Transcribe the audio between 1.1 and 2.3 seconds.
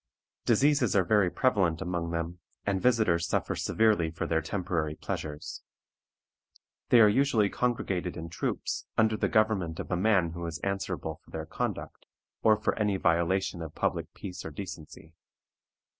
prevalent among